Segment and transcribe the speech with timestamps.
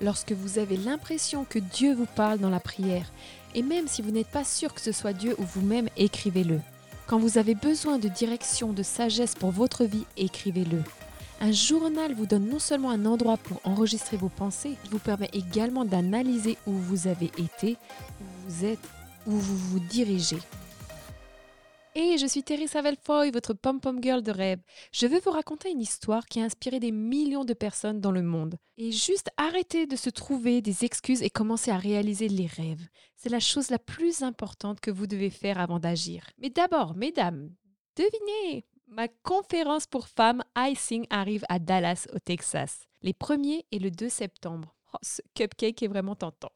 [0.00, 3.06] lorsque vous avez l'impression que Dieu vous parle dans la prière,
[3.54, 6.60] et même si vous n'êtes pas sûr que ce soit Dieu ou vous-même, écrivez-le.
[7.06, 10.82] Quand vous avez besoin de direction, de sagesse pour votre vie, écrivez-le.
[11.40, 15.30] Un journal vous donne non seulement un endroit pour enregistrer vos pensées, il vous permet
[15.32, 17.76] également d'analyser où vous avez été,
[18.20, 18.78] où vous êtes,
[19.26, 20.38] où vous vous dirigez.
[21.96, 24.60] Et je suis Teresa Velfoy, votre pom-pom girl de rêve.
[24.92, 28.22] Je veux vous raconter une histoire qui a inspiré des millions de personnes dans le
[28.22, 28.54] monde.
[28.78, 32.86] Et juste arrêter de se trouver des excuses et commencer à réaliser les rêves.
[33.16, 36.24] C'est la chose la plus importante que vous devez faire avant d'agir.
[36.38, 37.50] Mais d'abord, mesdames,
[37.96, 43.90] devinez, ma conférence pour femmes Icing arrive à Dallas, au Texas, les 1er et le
[43.90, 44.76] 2 septembre.
[44.94, 46.52] Oh, ce cupcake est vraiment tentant.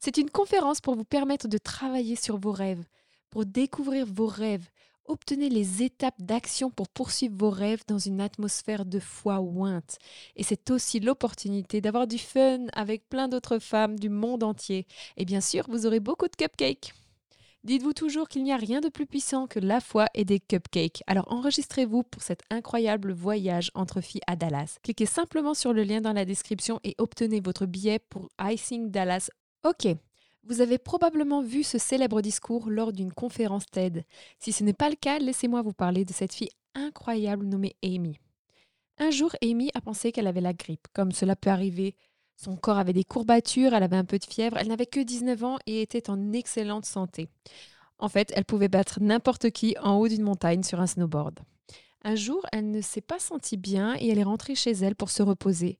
[0.00, 2.84] C'est une conférence pour vous permettre de travailler sur vos rêves
[3.30, 4.68] pour découvrir vos rêves.
[5.04, 9.98] Obtenez les étapes d'action pour poursuivre vos rêves dans une atmosphère de foi ointe.
[10.36, 14.86] Et c'est aussi l'opportunité d'avoir du fun avec plein d'autres femmes du monde entier.
[15.16, 16.92] Et bien sûr, vous aurez beaucoup de cupcakes.
[17.64, 21.02] Dites-vous toujours qu'il n'y a rien de plus puissant que la foi et des cupcakes.
[21.06, 24.76] Alors enregistrez-vous pour cet incroyable voyage entre filles à Dallas.
[24.82, 29.30] Cliquez simplement sur le lien dans la description et obtenez votre billet pour Icing Dallas.
[29.64, 29.88] Ok,
[30.48, 34.04] vous avez probablement vu ce célèbre discours lors d'une conférence TED.
[34.38, 38.18] Si ce n'est pas le cas, laissez-moi vous parler de cette fille incroyable nommée Amy.
[38.96, 41.96] Un jour, Amy a pensé qu'elle avait la grippe, comme cela peut arriver.
[42.34, 45.44] Son corps avait des courbatures, elle avait un peu de fièvre, elle n'avait que 19
[45.44, 47.28] ans et était en excellente santé.
[47.98, 51.40] En fait, elle pouvait battre n'importe qui en haut d'une montagne sur un snowboard.
[52.04, 55.10] Un jour, elle ne s'est pas sentie bien et elle est rentrée chez elle pour
[55.10, 55.78] se reposer.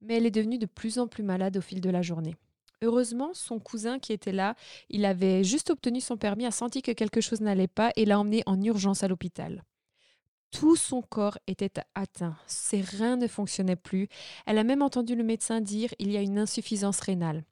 [0.00, 2.34] Mais elle est devenue de plus en plus malade au fil de la journée.
[2.82, 4.54] Heureusement, son cousin qui était là,
[4.88, 8.20] il avait juste obtenu son permis, a senti que quelque chose n'allait pas et l'a
[8.20, 9.64] emmené en urgence à l'hôpital.
[10.50, 14.08] Tout son corps était atteint, ses reins ne fonctionnaient plus.
[14.46, 17.44] Elle a même entendu le médecin dire il y a une insuffisance rénale.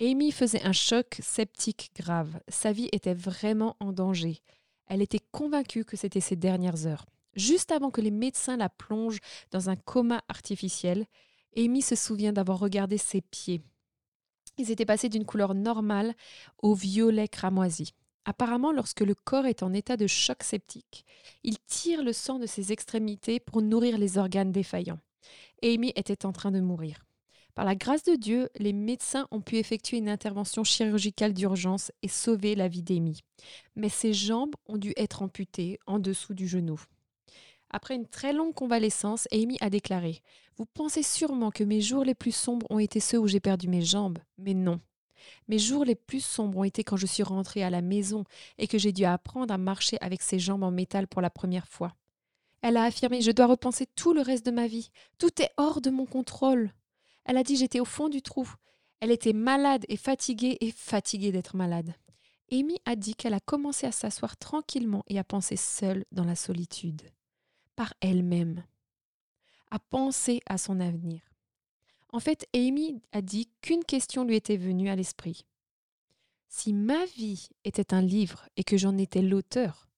[0.00, 2.38] Amy faisait un choc septique grave.
[2.48, 4.42] Sa vie était vraiment en danger.
[4.86, 7.06] Elle était convaincue que c'était ses dernières heures.
[7.34, 9.20] Juste avant que les médecins la plongent
[9.50, 11.06] dans un coma artificiel,
[11.56, 13.62] Amy se souvient d'avoir regardé ses pieds.
[14.58, 16.14] Ils étaient passés d'une couleur normale
[16.62, 17.94] au violet cramoisi.
[18.24, 21.06] Apparemment, lorsque le corps est en état de choc septique,
[21.44, 24.98] il tire le sang de ses extrémités pour nourrir les organes défaillants.
[25.62, 27.06] Amy était en train de mourir.
[27.54, 32.08] Par la grâce de Dieu, les médecins ont pu effectuer une intervention chirurgicale d'urgence et
[32.08, 33.22] sauver la vie d'Amy.
[33.74, 36.80] Mais ses jambes ont dû être amputées en dessous du genou.
[37.70, 40.22] Après une très longue convalescence, Amy a déclaré
[40.56, 43.68] Vous pensez sûrement que mes jours les plus sombres ont été ceux où j'ai perdu
[43.68, 44.80] mes jambes, mais non.
[45.48, 48.24] Mes jours les plus sombres ont été quand je suis rentrée à la maison
[48.56, 51.68] et que j'ai dû apprendre à marcher avec ces jambes en métal pour la première
[51.68, 51.94] fois.
[52.62, 54.90] Elle a affirmé Je dois repenser tout le reste de ma vie.
[55.18, 56.72] Tout est hors de mon contrôle.
[57.26, 58.50] Elle a dit J'étais au fond du trou.
[59.00, 61.94] Elle était malade et fatiguée et fatiguée d'être malade.
[62.50, 66.34] Amy a dit qu'elle a commencé à s'asseoir tranquillement et à penser seule dans la
[66.34, 67.02] solitude
[67.78, 68.64] par elle-même,
[69.70, 71.20] à penser à son avenir.
[72.12, 75.46] En fait, Amy a dit qu'une question lui était venue à l'esprit.
[76.48, 79.88] Si ma vie était un livre et que j'en étais l'auteur,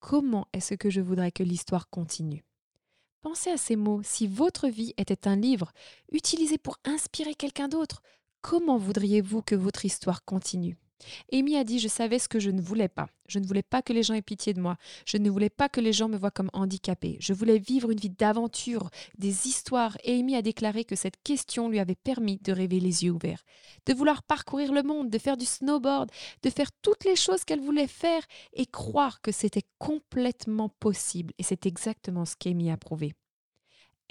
[0.00, 2.46] comment est-ce que je voudrais que l'histoire continue?
[3.20, 4.00] Pensez à ces mots.
[4.02, 5.72] Si votre vie était un livre
[6.10, 8.00] utilisé pour inspirer quelqu'un d'autre,
[8.40, 10.78] comment voudriez-vous que votre histoire continue?
[11.32, 13.08] Amy a dit Je savais ce que je ne voulais pas.
[13.28, 14.76] Je ne voulais pas que les gens aient pitié de moi.
[15.04, 17.18] Je ne voulais pas que les gens me voient comme handicapée.
[17.20, 19.96] Je voulais vivre une vie d'aventure, des histoires.
[20.06, 23.44] Amy a déclaré que cette question lui avait permis de rêver les yeux ouverts,
[23.86, 26.10] de vouloir parcourir le monde, de faire du snowboard,
[26.42, 28.22] de faire toutes les choses qu'elle voulait faire
[28.54, 31.34] et croire que c'était complètement possible.
[31.38, 33.14] Et c'est exactement ce qu'Amy a prouvé.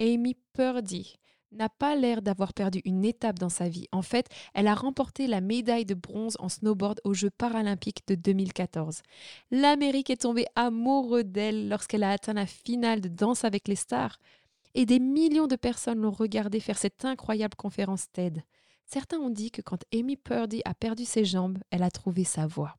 [0.00, 1.16] Amy Purdy
[1.52, 3.86] n'a pas l'air d'avoir perdu une étape dans sa vie.
[3.92, 8.14] En fait, elle a remporté la médaille de bronze en snowboard aux Jeux paralympiques de
[8.14, 9.02] 2014.
[9.50, 14.18] L'Amérique est tombée amoureux d'elle lorsqu'elle a atteint la finale de Danse avec les stars.
[14.74, 18.42] Et des millions de personnes l'ont regardée faire cette incroyable conférence TED.
[18.84, 22.46] Certains ont dit que quand Amy Purdy a perdu ses jambes, elle a trouvé sa
[22.46, 22.76] voie.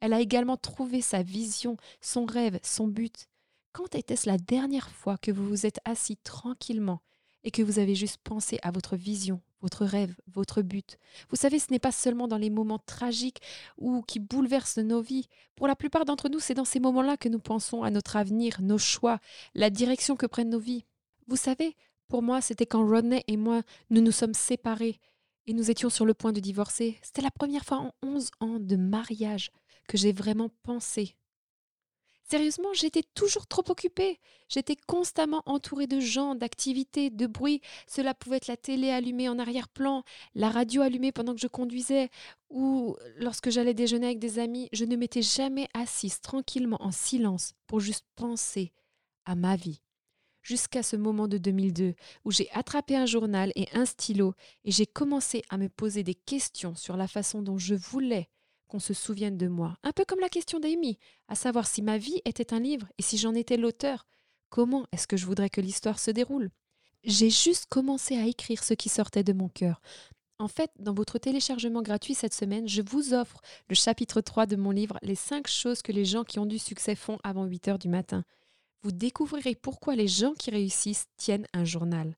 [0.00, 3.26] Elle a également trouvé sa vision, son rêve, son but.
[3.72, 7.00] Quand était-ce la dernière fois que vous vous êtes assis tranquillement
[7.44, 10.98] et que vous avez juste pensé à votre vision, votre rêve, votre but.
[11.30, 13.40] Vous savez, ce n'est pas seulement dans les moments tragiques
[13.78, 15.28] ou qui bouleversent nos vies.
[15.56, 18.60] Pour la plupart d'entre nous, c'est dans ces moments-là que nous pensons à notre avenir,
[18.60, 19.18] nos choix,
[19.54, 20.84] la direction que prennent nos vies.
[21.26, 21.76] Vous savez,
[22.08, 24.98] pour moi, c'était quand Rodney et moi, nous nous sommes séparés
[25.46, 26.98] et nous étions sur le point de divorcer.
[27.02, 29.50] C'était la première fois en 11 ans de mariage
[29.88, 31.16] que j'ai vraiment pensé
[32.32, 34.18] Sérieusement, j'étais toujours trop occupée.
[34.48, 37.60] J'étais constamment entourée de gens, d'activités, de bruit.
[37.86, 40.02] Cela pouvait être la télé allumée en arrière-plan,
[40.34, 42.08] la radio allumée pendant que je conduisais,
[42.48, 44.70] ou lorsque j'allais déjeuner avec des amis.
[44.72, 48.72] Je ne m'étais jamais assise tranquillement en silence pour juste penser
[49.26, 49.82] à ma vie
[50.40, 51.92] jusqu'à ce moment de 2002
[52.24, 54.32] où j'ai attrapé un journal et un stylo
[54.64, 58.30] et j'ai commencé à me poser des questions sur la façon dont je voulais
[58.78, 59.76] se souvienne de moi.
[59.82, 60.98] Un peu comme la question d'Amy,
[61.28, 64.06] à savoir si ma vie était un livre et si j'en étais l'auteur.
[64.50, 66.50] Comment est-ce que je voudrais que l'histoire se déroule?
[67.04, 69.80] J'ai juste commencé à écrire ce qui sortait de mon cœur.
[70.38, 74.56] En fait, dans votre téléchargement gratuit cette semaine, je vous offre le chapitre 3 de
[74.56, 77.68] mon livre Les 5 choses que les gens qui ont du succès font avant 8
[77.68, 78.24] heures du matin
[78.82, 82.16] vous découvrirez pourquoi les gens qui réussissent tiennent un journal.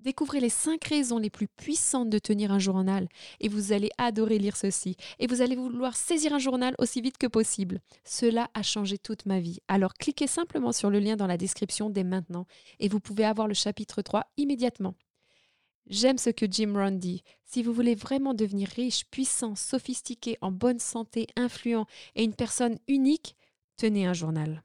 [0.00, 3.08] Découvrez les cinq raisons les plus puissantes de tenir un journal
[3.40, 7.18] et vous allez adorer lire ceci et vous allez vouloir saisir un journal aussi vite
[7.18, 7.80] que possible.
[8.04, 9.58] Cela a changé toute ma vie.
[9.68, 12.46] Alors cliquez simplement sur le lien dans la description dès maintenant
[12.78, 14.94] et vous pouvez avoir le chapitre 3 immédiatement.
[15.88, 17.22] J'aime ce que Jim Rohn dit.
[17.44, 22.76] Si vous voulez vraiment devenir riche, puissant, sophistiqué, en bonne santé, influent et une personne
[22.88, 23.36] unique,
[23.76, 24.64] tenez un journal.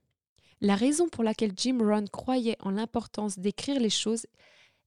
[0.61, 4.25] La raison pour laquelle Jim Rohn croyait en l'importance d'écrire les choses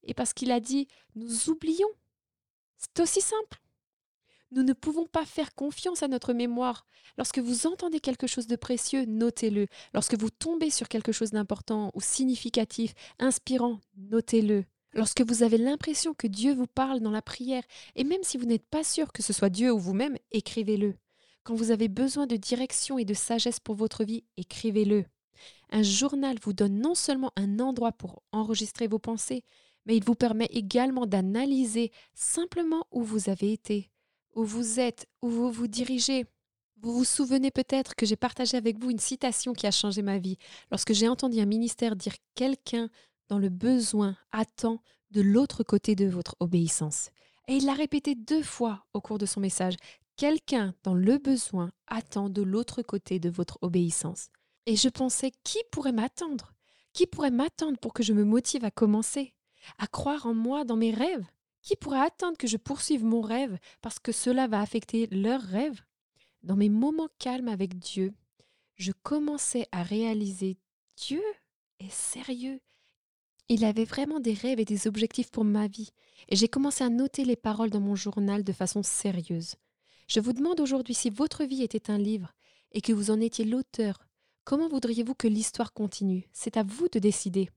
[0.06, 1.88] est parce qu'il a dit Nous oublions.
[2.76, 3.60] C'est aussi simple.
[4.50, 6.86] Nous ne pouvons pas faire confiance à notre mémoire.
[7.18, 9.66] Lorsque vous entendez quelque chose de précieux, notez-le.
[9.92, 14.64] Lorsque vous tombez sur quelque chose d'important ou significatif, inspirant, notez-le.
[14.92, 17.64] Lorsque vous avez l'impression que Dieu vous parle dans la prière,
[17.96, 20.94] et même si vous n'êtes pas sûr que ce soit Dieu ou vous-même, écrivez-le.
[21.42, 25.04] Quand vous avez besoin de direction et de sagesse pour votre vie, écrivez-le.
[25.70, 29.42] Un journal vous donne non seulement un endroit pour enregistrer vos pensées,
[29.86, 33.90] mais il vous permet également d'analyser simplement où vous avez été,
[34.34, 36.26] où vous êtes, où vous vous dirigez.
[36.76, 40.18] Vous vous souvenez peut-être que j'ai partagé avec vous une citation qui a changé ma
[40.18, 40.36] vie
[40.70, 42.90] lorsque j'ai entendu un ministère dire quelqu'un
[43.28, 47.10] dans le besoin attend de l'autre côté de votre obéissance.
[47.48, 49.76] Et il l'a répété deux fois au cours de son message.
[50.16, 54.28] Quelqu'un dans le besoin attend de l'autre côté de votre obéissance.
[54.66, 56.54] Et je pensais, qui pourrait m'attendre?
[56.92, 59.34] Qui pourrait m'attendre pour que je me motive à commencer?
[59.78, 61.24] À croire en moi, dans mes rêves?
[61.62, 65.80] Qui pourrait attendre que je poursuive mon rêve parce que cela va affecter leur rêve
[66.42, 68.12] Dans mes moments calmes avec Dieu,
[68.76, 70.58] je commençais à réaliser
[70.96, 71.22] Dieu
[71.80, 72.60] est sérieux.
[73.48, 75.90] Il avait vraiment des rêves et des objectifs pour ma vie,
[76.28, 79.54] et j'ai commencé à noter les paroles dans mon journal de façon sérieuse.
[80.06, 82.34] Je vous demande aujourd'hui si votre vie était un livre
[82.72, 83.98] et que vous en étiez l'auteur,
[84.44, 86.28] Comment voudriez-vous que l'histoire continue?
[86.34, 87.48] C'est à vous de décider.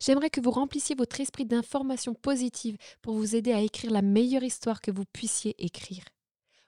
[0.00, 4.42] J'aimerais que vous remplissiez votre esprit d'informations positives pour vous aider à écrire la meilleure
[4.42, 6.04] histoire que vous puissiez écrire.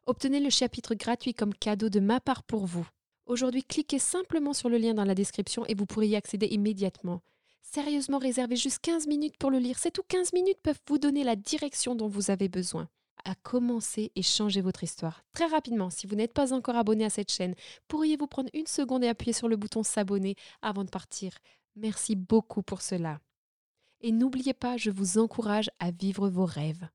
[0.06, 2.87] Obtenez le chapitre gratuit comme cadeau de ma part pour vous.
[3.26, 7.23] Aujourd'hui, cliquez simplement sur le lien dans la description et vous pourrez y accéder immédiatement.
[7.62, 9.79] Sérieusement, réservez juste 15 minutes pour le lire.
[9.79, 12.88] Ces tout 15 minutes peuvent vous donner la direction dont vous avez besoin
[13.25, 15.25] à commencer et changer votre histoire.
[15.32, 17.56] Très rapidement, si vous n'êtes pas encore abonné à cette chaîne,
[17.88, 21.32] pourriez-vous prendre une seconde et appuyer sur le bouton s'abonner avant de partir?
[21.76, 23.20] Merci beaucoup pour cela.
[24.00, 26.88] Et n'oubliez pas, je vous encourage à vivre vos rêves.